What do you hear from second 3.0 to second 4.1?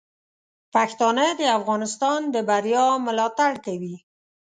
ملاتړ کوي.